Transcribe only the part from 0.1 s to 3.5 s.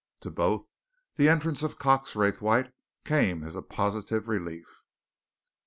To both, the entrance of Cox Raythwaite came